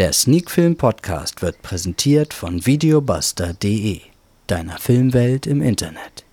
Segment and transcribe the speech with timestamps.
[0.00, 4.00] Der Sneakfilm Podcast wird präsentiert von videobuster.de,
[4.46, 6.24] deiner Filmwelt im Internet.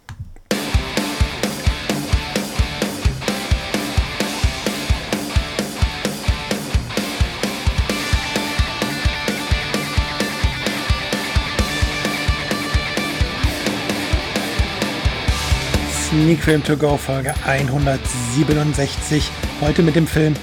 [16.08, 19.30] Sneak Film To Go Folge 167.
[19.60, 20.36] Heute mit dem Film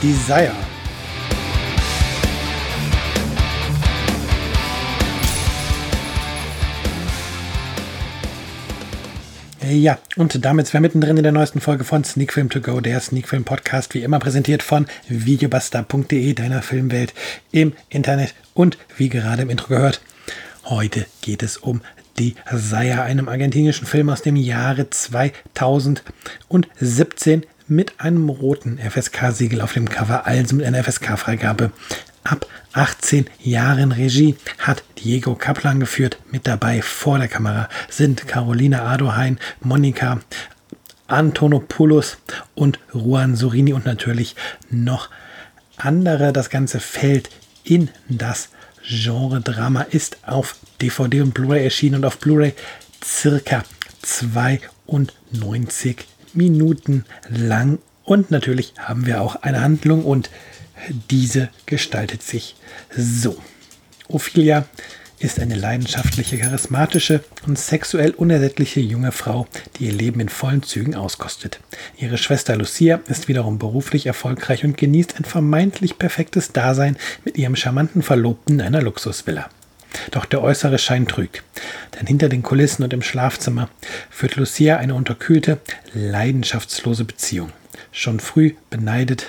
[0.00, 0.54] Desire.
[9.70, 12.80] Ja, und damit sind wir mittendrin in der neuesten Folge von Sneak Film To Go,
[12.80, 17.12] der Sneak Film Podcast, wie immer präsentiert von videobuster.de, deiner Filmwelt
[17.52, 20.00] im Internet und wie gerade im Intro gehört.
[20.64, 21.82] Heute geht es um
[22.18, 30.26] Desire, einem argentinischen Film aus dem Jahre 2017 mit einem roten FSK-Siegel auf dem Cover,
[30.26, 31.72] also mit einer FSK-Freigabe.
[32.28, 36.18] Ab 18 Jahren Regie hat Diego Kaplan geführt.
[36.30, 40.20] Mit dabei vor der Kamera sind Carolina Adohain, Monika
[41.06, 42.18] Antonopoulos
[42.54, 44.36] und Juan Sorini und natürlich
[44.68, 45.08] noch
[45.78, 46.34] andere.
[46.34, 47.30] Das Ganze fällt
[47.64, 48.50] in das
[48.86, 52.52] Genre-Drama ist auf DVD und Blu-ray erschienen und auf Blu-ray
[53.02, 53.62] circa
[54.02, 55.96] 92
[56.34, 57.78] Minuten lang.
[58.04, 60.28] Und natürlich haben wir auch eine Handlung und
[61.10, 62.56] diese gestaltet sich
[62.96, 63.36] so.
[64.08, 64.66] Ophelia
[65.20, 70.94] ist eine leidenschaftliche, charismatische und sexuell unersättliche junge Frau, die ihr Leben in vollen Zügen
[70.94, 71.58] auskostet.
[71.96, 77.56] Ihre Schwester Lucia ist wiederum beruflich erfolgreich und genießt ein vermeintlich perfektes Dasein mit ihrem
[77.56, 79.48] charmanten Verlobten in einer Luxusvilla.
[80.10, 81.42] Doch der äußere Schein trügt,
[81.98, 83.68] denn hinter den Kulissen und im Schlafzimmer
[84.10, 85.58] führt Lucia eine unterkühlte,
[85.94, 87.52] leidenschaftslose Beziehung.
[87.90, 89.26] Schon früh beneidet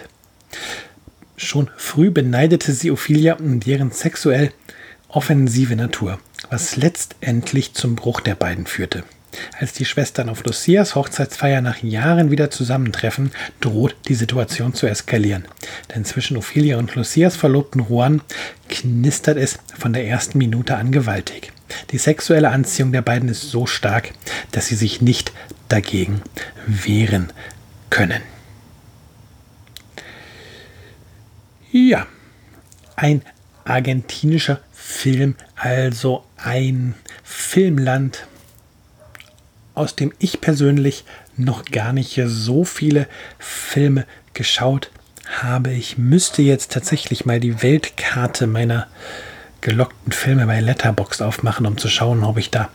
[1.41, 4.51] Schon früh beneidete sie Ophelia um deren sexuell
[5.07, 9.05] offensive Natur, was letztendlich zum Bruch der beiden führte.
[9.57, 15.45] Als die Schwestern auf Lucias Hochzeitsfeier nach Jahren wieder zusammentreffen, droht die Situation zu eskalieren.
[15.95, 18.21] Denn zwischen Ophelia und Lucias Verlobten Juan
[18.67, 21.53] knistert es von der ersten Minute an gewaltig.
[21.91, 24.11] Die sexuelle Anziehung der beiden ist so stark,
[24.51, 25.31] dass sie sich nicht
[25.69, 26.21] dagegen
[26.67, 27.31] wehren
[27.89, 28.21] können.
[31.71, 32.07] Ja,
[32.95, 33.21] ein
[33.63, 38.25] argentinischer Film, also ein Filmland,
[39.75, 41.05] aus dem ich persönlich
[41.37, 43.07] noch gar nicht so viele
[43.37, 44.89] Filme geschaut
[45.41, 45.71] habe.
[45.71, 48.87] Ich müsste jetzt tatsächlich mal die Weltkarte meiner
[49.61, 52.69] gelockten Filme bei Letterboxd aufmachen, um zu schauen, ob ich da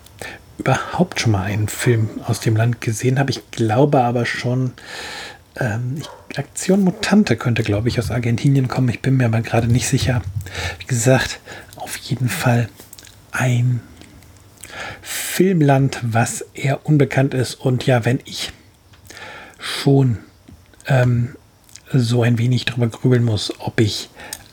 [0.59, 3.33] überhaupt schon mal einen Film aus dem Land gesehen habe.
[3.33, 4.73] Ich glaube aber schon,
[5.57, 6.03] ähm,
[6.37, 8.89] Aktion Mutante könnte, glaube ich, aus Argentinien kommen.
[8.89, 10.23] Ich bin mir aber gerade nicht sicher.
[10.81, 11.41] Wie gesagt,
[11.77, 12.69] auf jeden Fall
[13.31, 13.81] ein
[15.03, 17.55] Filmland, was eher unbekannt ist.
[17.55, 18.53] Und ja, wenn ich
[19.59, 20.19] schon
[20.87, 21.37] ähm,
[21.93, 24.11] so ein wenig drüber grübeln muss, ob ich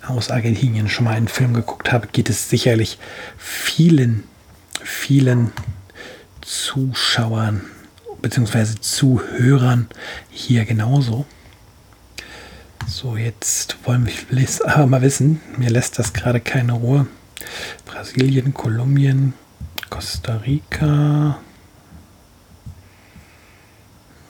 [0.08, 2.98] aus Argentinien schon mal einen Film geguckt habe, geht es sicherlich
[3.38, 4.24] vielen,
[4.84, 5.52] vielen
[6.42, 7.62] Zuschauern
[8.22, 8.80] bzw.
[8.80, 9.88] Zuhörern
[10.30, 11.26] hier genauso.
[12.88, 17.08] So, jetzt wollen wir aber mal wissen, mir lässt das gerade keine Ruhe.
[17.86, 19.34] Brasilien, Kolumbien,
[19.90, 21.40] Costa Rica.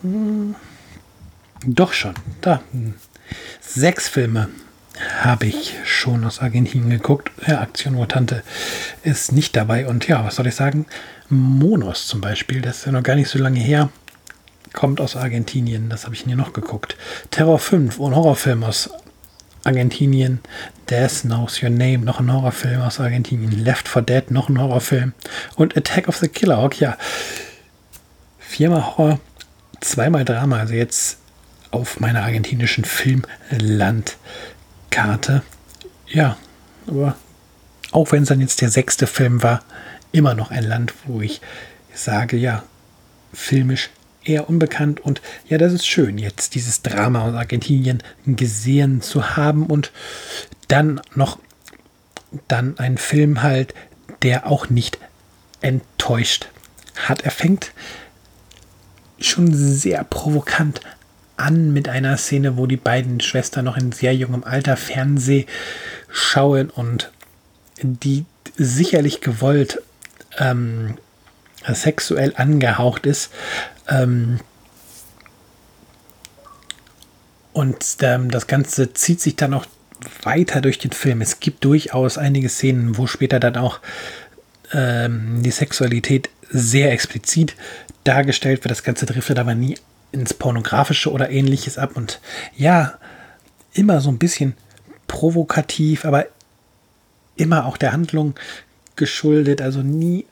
[0.02, 0.56] Hm.
[1.66, 2.62] Doch schon, da.
[3.60, 4.50] Sechs Filme
[5.22, 7.32] habe ich schon aus Argentinien geguckt.
[7.48, 8.44] Ja, Aktion Mutante
[9.04, 9.88] ist nicht dabei.
[9.88, 10.86] Und ja, was soll ich sagen?
[11.30, 13.90] Monos zum Beispiel, das ist ja noch gar nicht so lange her,
[14.74, 15.90] kommt aus Argentinien.
[15.90, 16.98] Das habe ich hier noch geguckt.
[17.30, 18.90] Terror 5, ein Horrorfilm aus
[19.64, 20.40] Argentinien.
[20.90, 23.52] Death Knows Your Name, noch ein Horrorfilm aus Argentinien.
[23.52, 25.14] Left 4 Dead, noch ein Horrorfilm.
[25.56, 26.98] Und Attack of the Killer Hawk, ja.
[28.40, 29.20] Viermal Horror,
[29.80, 30.60] zweimal Drama.
[30.60, 31.20] Also jetzt
[31.72, 34.18] auf meiner argentinischen Filmlandkarte.
[36.08, 36.38] Ja,
[36.88, 37.16] aber
[37.92, 39.64] auch wenn es dann jetzt der sechste Film war,
[40.12, 41.42] immer noch ein Land, wo ich
[41.94, 42.64] sage, ja,
[43.34, 43.90] filmisch
[44.24, 49.66] eher unbekannt und ja, das ist schön, jetzt dieses Drama aus Argentinien gesehen zu haben
[49.66, 49.92] und
[50.68, 51.40] dann noch
[52.48, 53.74] dann ein Film halt,
[54.22, 55.00] der auch nicht
[55.62, 56.48] enttäuscht
[56.96, 57.24] hat.
[57.24, 57.72] Er fängt
[59.20, 60.82] schon sehr provokant
[61.42, 65.46] an mit einer Szene, wo die beiden Schwestern noch in sehr jungem Alter Fernseh
[66.10, 67.12] schauen und
[67.82, 68.26] die
[68.58, 69.82] sicherlich gewollt
[70.38, 70.98] ähm,
[71.68, 73.32] sexuell angehaucht ist.
[73.88, 74.40] Ähm,
[77.54, 79.66] und ähm, das Ganze zieht sich dann auch
[80.24, 81.22] weiter durch den Film.
[81.22, 83.80] Es gibt durchaus einige Szenen, wo später dann auch
[84.74, 87.56] ähm, die Sexualität sehr explizit
[88.04, 88.72] dargestellt wird.
[88.72, 89.78] Das Ganze driftet aber nie
[90.12, 91.96] ins Pornografische oder ähnliches ab.
[91.96, 92.20] Und
[92.56, 92.98] ja,
[93.74, 94.56] immer so ein bisschen
[95.08, 96.26] provokativ, aber
[97.36, 98.36] immer auch der Handlung
[98.96, 99.62] geschuldet.
[99.62, 100.26] Also nie,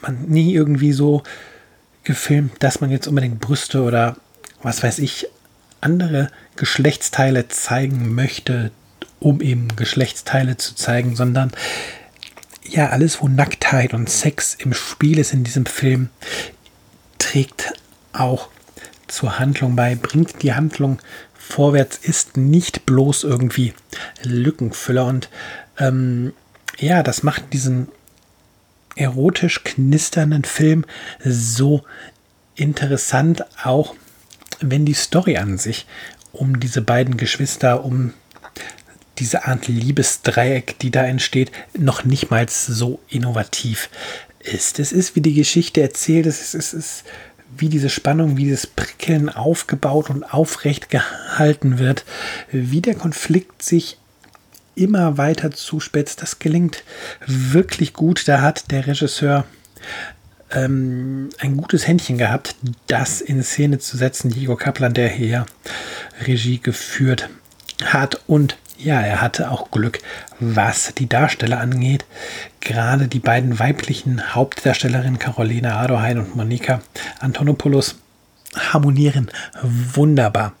[0.00, 1.22] man, nie irgendwie so
[2.04, 4.16] gefilmt, dass man jetzt unbedingt Brüste oder
[4.62, 5.28] was weiß ich,
[5.80, 8.70] andere Geschlechtsteile zeigen möchte,
[9.20, 11.52] um eben Geschlechtsteile zu zeigen, sondern
[12.64, 16.08] ja, alles, wo Nacktheit und Sex im Spiel ist in diesem Film,
[17.18, 17.72] trägt
[18.12, 18.48] auch
[19.12, 20.98] zur Handlung bei, bringt die Handlung
[21.34, 23.74] vorwärts, ist nicht bloß irgendwie
[24.22, 25.04] Lückenfüller.
[25.04, 25.28] Und
[25.78, 26.32] ähm,
[26.78, 27.88] ja, das macht diesen
[28.96, 30.84] erotisch knisternden Film
[31.24, 31.84] so
[32.54, 33.94] interessant, auch
[34.60, 35.86] wenn die Story an sich
[36.32, 38.14] um diese beiden Geschwister, um
[39.18, 43.90] diese Art Liebesdreieck, die da entsteht, noch nicht mal so innovativ
[44.40, 44.78] ist.
[44.78, 47.04] Es ist, wie die Geschichte erzählt, es ist, es ist
[47.56, 52.04] wie diese Spannung, wie dieses Prickeln aufgebaut und aufrecht gehalten wird,
[52.50, 53.98] wie der Konflikt sich
[54.74, 56.22] immer weiter zuspitzt.
[56.22, 56.84] Das gelingt
[57.26, 58.26] wirklich gut.
[58.26, 59.44] Da hat der Regisseur
[60.50, 62.56] ähm, ein gutes Händchen gehabt,
[62.86, 64.30] das in Szene zu setzen.
[64.30, 65.46] Diego Kaplan, der hier
[66.26, 67.28] Regie geführt
[67.84, 68.20] hat.
[68.26, 70.00] Und ja, er hatte auch Glück,
[70.40, 72.04] was die Darsteller angeht.
[72.60, 76.80] Gerade die beiden weiblichen Hauptdarstellerinnen Caroline Adohain und Monika
[77.20, 77.96] Antonopoulos
[78.56, 79.30] harmonieren
[79.62, 80.54] wunderbar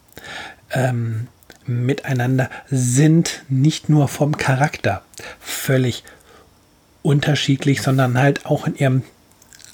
[0.72, 1.28] ähm,
[1.66, 5.02] miteinander, sind nicht nur vom Charakter
[5.40, 6.04] völlig
[7.02, 9.02] unterschiedlich, sondern halt auch in ihrem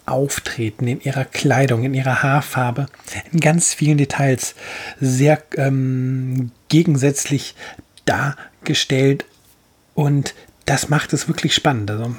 [0.06, 2.87] Auftreten, in ihrer Kleidung, in ihrer Haarfarbe,
[3.31, 4.55] in ganz vielen Details
[5.00, 7.55] sehr ähm, gegensätzlich
[8.09, 9.25] dargestellt
[9.95, 10.35] und
[10.65, 11.91] das macht es wirklich spannend.
[11.91, 12.15] Also,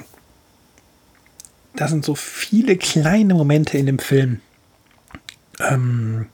[1.76, 4.40] da sind so viele kleine Momente in dem Film,
[5.60, 6.26] ähm,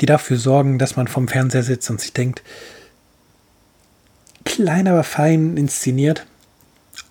[0.00, 2.42] die dafür sorgen, dass man vom Fernseher sitzt und sich denkt,
[4.44, 6.26] klein, aber fein inszeniert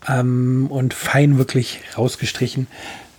[0.08, 2.68] ähm, und fein wirklich rausgestrichen.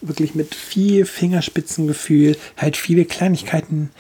[0.00, 3.90] Wirklich mit viel Fingerspitzengefühl, halt viele Kleinigkeiten,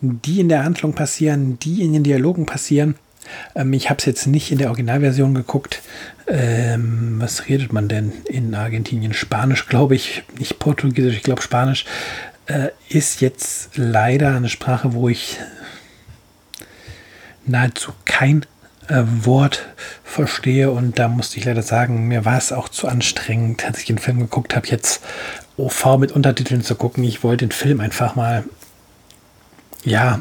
[0.00, 2.96] die in der Handlung passieren, die in den Dialogen passieren
[3.54, 5.82] ähm, ich habe es jetzt nicht in der Originalversion geguckt.
[6.26, 9.14] Ähm, was redet man denn in Argentinien?
[9.14, 11.84] Spanisch, glaube ich, nicht Portugiesisch, ich glaube Spanisch.
[12.46, 15.38] Äh, ist jetzt leider eine Sprache, wo ich
[17.44, 18.44] nahezu kein
[18.88, 19.66] äh, Wort
[20.04, 23.86] verstehe und da musste ich leider sagen, mir war es auch zu anstrengend, als ich
[23.86, 25.02] den Film geguckt habe, jetzt
[25.56, 27.04] OV mit Untertiteln zu gucken.
[27.04, 28.44] Ich wollte den Film einfach mal,
[29.84, 30.20] ja,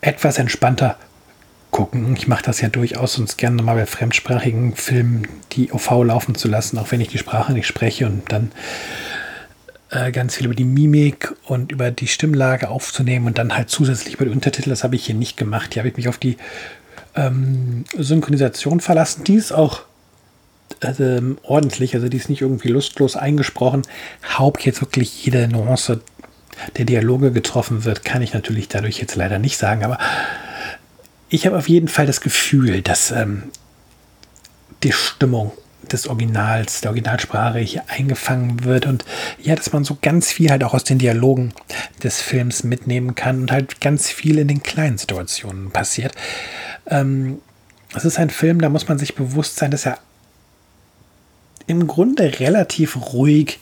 [0.00, 0.96] etwas entspannter
[1.70, 2.14] gucken.
[2.16, 6.48] Ich mache das ja durchaus sonst gerne mal bei fremdsprachigen Filmen, die OV laufen zu
[6.48, 8.52] lassen, auch wenn ich die Sprache nicht spreche und dann
[9.90, 14.14] äh, ganz viel über die Mimik und über die Stimmlage aufzunehmen und dann halt zusätzlich
[14.14, 14.70] über die Untertitel.
[14.70, 15.74] Das habe ich hier nicht gemacht.
[15.74, 16.36] Hier habe ich mich auf die
[17.14, 19.24] ähm, Synchronisation verlassen.
[19.24, 19.82] Die ist auch
[20.80, 23.82] also, ordentlich, also die ist nicht irgendwie lustlos eingesprochen.
[24.36, 26.00] Haupt jetzt wirklich jede Nuance
[26.76, 29.98] der Dialoge getroffen wird, kann ich natürlich dadurch jetzt leider nicht sagen, aber
[31.28, 33.44] ich habe auf jeden Fall das Gefühl, dass ähm,
[34.82, 35.52] die Stimmung
[35.90, 39.04] des Originals, der Originalsprache hier eingefangen wird und
[39.40, 41.52] ja, dass man so ganz viel halt auch aus den Dialogen
[42.02, 46.14] des Films mitnehmen kann und halt ganz viel in den kleinen Situationen passiert.
[46.86, 47.38] Ähm,
[47.94, 49.98] es ist ein Film, da muss man sich bewusst sein, dass er
[51.66, 53.60] im Grunde relativ ruhig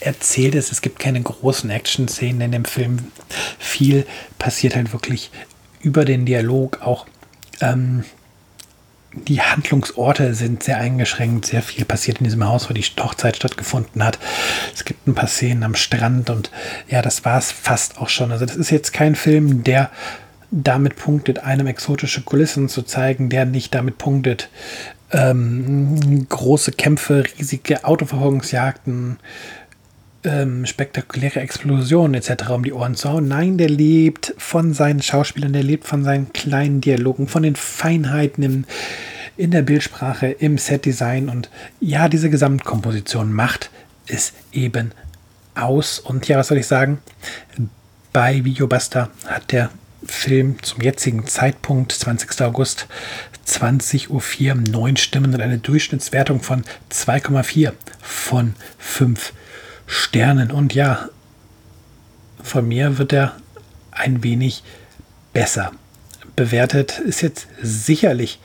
[0.00, 0.72] erzählt ist.
[0.72, 3.10] Es gibt keine großen Action-Szenen in dem Film.
[3.58, 4.06] Viel
[4.38, 5.30] passiert halt wirklich
[5.84, 7.06] über den Dialog auch
[7.60, 8.04] ähm,
[9.28, 11.46] die Handlungsorte sind sehr eingeschränkt.
[11.46, 14.18] Sehr viel passiert in diesem Haus, wo die Hochzeit stattgefunden hat.
[14.74, 16.50] Es gibt ein paar Szenen am Strand und
[16.88, 18.32] ja, das war es fast auch schon.
[18.32, 19.90] Also das ist jetzt kein Film, der
[20.50, 24.48] damit punktet, einem exotische Kulissen zu zeigen, der nicht damit punktet,
[25.10, 29.18] ähm, große Kämpfe, riesige Autoverfolgungsjagden,
[30.24, 32.50] ähm, spektakuläre Explosionen etc.
[32.50, 33.28] um die Ohren zu hauen.
[33.28, 38.42] Nein, der lebt von seinen Schauspielern, der lebt von seinen kleinen Dialogen, von den Feinheiten
[38.42, 38.64] im,
[39.36, 41.50] in der Bildsprache, im Setdesign und
[41.80, 43.70] ja, diese Gesamtkomposition macht
[44.06, 44.92] es eben
[45.54, 45.98] aus.
[45.98, 46.98] Und ja, was soll ich sagen?
[48.12, 49.70] Bei Videobuster hat der
[50.06, 52.42] Film zum jetzigen Zeitpunkt, 20.
[52.42, 52.86] August,
[53.46, 59.32] 20.04 Uhr, neun Stimmen und eine Durchschnittswertung von 2,4 von 5
[59.86, 60.50] Sternen.
[60.50, 61.08] Und ja,
[62.42, 63.36] von mir wird er
[63.90, 64.62] ein wenig
[65.32, 65.72] besser
[66.36, 66.98] bewertet.
[66.98, 68.40] Ist jetzt sicherlich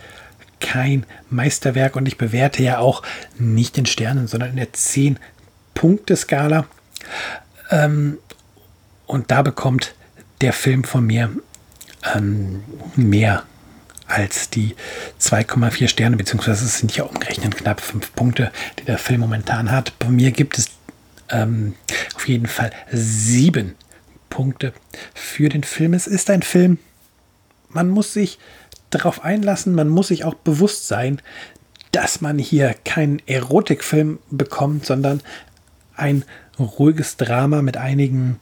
[0.60, 3.01] kein Meisterwerk und ich bewerte ja auch
[3.38, 6.65] nicht in Sternen, sondern in der 10-Punkte-Skala.
[7.72, 8.17] Ähm,
[9.05, 9.96] und da bekommt
[10.41, 11.29] der Film von mir
[12.15, 12.63] ähm,
[12.96, 13.43] mehr
[14.08, 14.75] als die
[15.22, 19.98] 2,4 Sterne, beziehungsweise es sind ja umgerechnet knapp 5 Punkte, die der Film momentan hat.
[20.00, 20.69] Bei mir gibt es
[21.29, 21.75] ähm,
[22.15, 23.75] auf jeden Fall 7
[24.29, 24.74] Punkte
[25.13, 25.93] für den Film.
[25.93, 26.77] Es ist ein Film,
[27.69, 28.39] man muss sich
[28.89, 31.21] darauf einlassen, man muss sich auch bewusst sein,
[31.91, 35.21] dass man hier keinen Erotikfilm bekommt, sondern
[35.95, 36.24] ein
[36.59, 38.39] ruhiges Drama mit einigen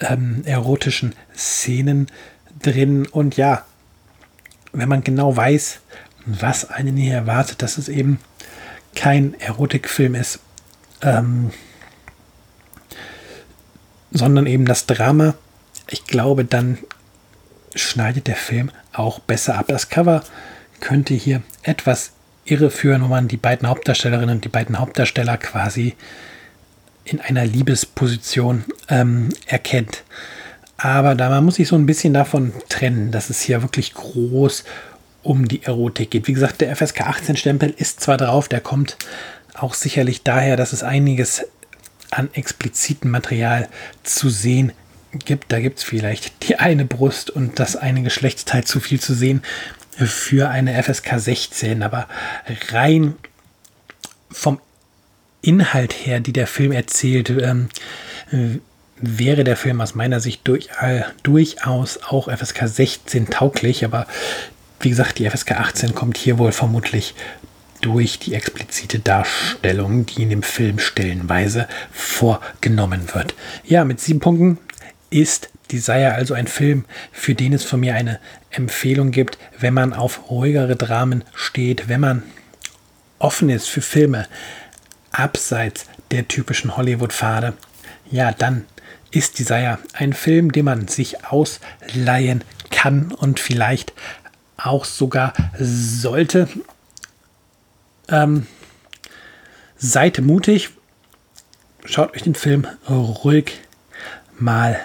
[0.00, 2.06] ähm, erotischen Szenen
[2.62, 3.06] drin.
[3.06, 3.64] Und ja,
[4.72, 5.80] wenn man genau weiß,
[6.26, 8.18] was einen hier erwartet, dass es eben
[8.94, 10.40] kein Erotikfilm ist,
[11.02, 11.50] ähm,
[14.14, 15.34] sondern eben das Drama,
[15.90, 16.78] ich glaube, dann
[17.74, 19.66] schneidet der Film auch besser ab.
[19.68, 20.22] Das Cover
[20.80, 22.12] könnte hier etwas
[22.44, 25.94] irreführen, wo man die beiden Hauptdarstellerinnen und die beiden Hauptdarsteller quasi
[27.04, 30.04] in einer Liebesposition ähm, erkennt.
[30.76, 34.64] Aber da man muss sich so ein bisschen davon trennen, dass es hier wirklich groß
[35.22, 36.28] um die Erotik geht.
[36.28, 38.96] Wie gesagt, der FSK 18 Stempel ist zwar drauf, der kommt
[39.54, 41.46] auch sicherlich daher, dass es einiges
[42.18, 43.68] an explizitem Material
[44.02, 44.72] zu sehen
[45.12, 45.52] gibt.
[45.52, 49.42] Da gibt es vielleicht die eine Brust und das eine Geschlechtsteil zu viel zu sehen
[49.90, 51.82] für eine FSK 16.
[51.82, 52.08] Aber
[52.70, 53.14] rein
[54.30, 54.60] vom
[55.42, 57.68] Inhalt her, die der Film erzählt, ähm,
[58.96, 63.84] wäre der Film aus meiner Sicht durch, äh, durchaus auch FSK 16 tauglich.
[63.84, 64.06] Aber
[64.80, 67.14] wie gesagt, die FSK 18 kommt hier wohl vermutlich
[67.84, 73.34] durch die explizite Darstellung, die in dem Film stellenweise vorgenommen wird.
[73.62, 74.58] Ja, mit sieben Punkten
[75.10, 79.92] ist Desire also ein Film, für den es von mir eine Empfehlung gibt, wenn man
[79.92, 82.22] auf ruhigere Dramen steht, wenn man
[83.18, 84.26] offen ist für Filme
[85.12, 87.52] abseits der typischen Hollywood-Pfade.
[88.10, 88.64] Ja, dann
[89.10, 93.92] ist Desire ein Film, den man sich ausleihen kann und vielleicht
[94.56, 96.48] auch sogar sollte.
[98.08, 98.46] Ähm,
[99.76, 100.70] seid mutig,
[101.84, 103.60] schaut euch den Film ruhig
[104.38, 104.80] mal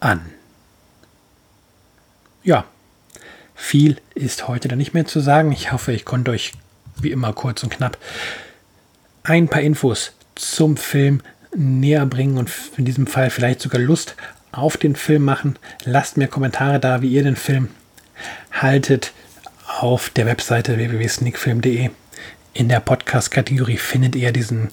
[0.00, 0.20] an.
[2.42, 2.64] Ja,
[3.54, 5.52] viel ist heute dann nicht mehr zu sagen.
[5.52, 6.52] Ich hoffe, ich konnte euch
[7.00, 7.98] wie immer kurz und knapp
[9.22, 11.22] ein paar Infos zum Film
[11.54, 14.16] näher bringen und in diesem Fall vielleicht sogar Lust
[14.52, 15.58] auf den Film machen.
[15.84, 17.68] Lasst mir Kommentare da, wie ihr den Film
[18.50, 19.12] haltet
[19.78, 21.90] auf der Webseite www.sneakfilm.de.
[22.52, 24.70] In der Podcast-Kategorie findet ihr diesen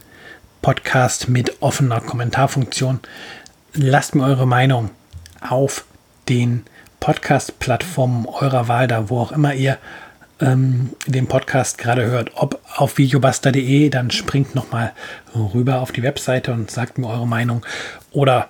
[0.64, 3.00] Podcast mit offener Kommentarfunktion.
[3.74, 4.90] Lasst mir eure Meinung
[5.48, 5.86] auf
[6.28, 6.66] den
[7.00, 9.78] Podcast-Plattformen eurer Wahl da, wo auch immer ihr
[10.42, 14.94] ähm, den Podcast gerade hört, ob auf videobuster.de, dann springt nochmal
[15.36, 17.64] rüber auf die Webseite und sagt mir eure Meinung.
[18.12, 18.50] Oder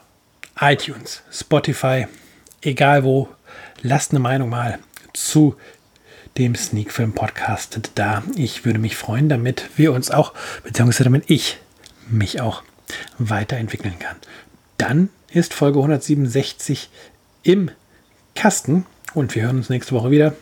[0.57, 2.07] iTunes, Spotify,
[2.62, 3.27] egal wo,
[3.81, 4.79] lasst eine Meinung mal
[5.13, 5.57] zu
[6.38, 8.24] dem Sneakfilm Podcast da.
[8.36, 11.58] Ich würde mich freuen, damit wir uns auch, beziehungsweise damit ich
[12.10, 12.63] mich auch
[13.17, 14.15] weiterentwickeln kann.
[14.77, 16.89] Dann ist Folge 167
[17.44, 17.72] im
[18.36, 20.34] Kasten und wir hören uns nächste Woche wieder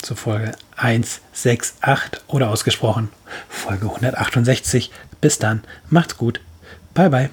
[0.00, 3.10] zur Folge 168 oder ausgesprochen
[3.48, 4.90] Folge 168.
[5.20, 6.40] Bis dann, macht's gut,
[6.94, 7.30] bye bye.